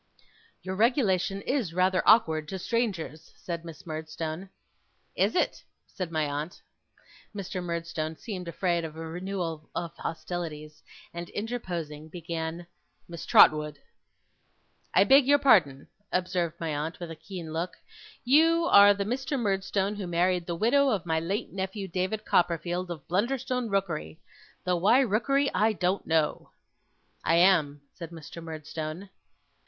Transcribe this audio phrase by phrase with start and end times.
[0.63, 4.49] 'Your regulation is rather awkward to strangers,' said Miss Murdstone.
[5.15, 6.59] 'Is it!' said my aunt.
[7.35, 7.61] Mr.
[7.63, 10.81] Murdstone seemed afraid of a renewal of hostilities,
[11.13, 12.65] and interposing began:
[13.07, 13.77] 'Miss Trotwood!'
[14.95, 17.75] 'I beg your pardon,' observed my aunt with a keen look.
[18.23, 19.39] 'You are the Mr.
[19.39, 24.19] Murdstone who married the widow of my late nephew, David Copperfield, of Blunderstone Rookery!
[24.63, 26.49] Though why Rookery, I don't know!'
[27.23, 28.41] 'I am,' said Mr.
[28.41, 29.11] Murdstone.